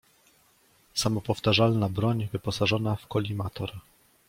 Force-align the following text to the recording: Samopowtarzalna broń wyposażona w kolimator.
Samopowtarzalna 0.93 1.89
broń 1.89 2.27
wyposażona 2.31 2.95
w 2.95 3.07
kolimator. 3.07 3.71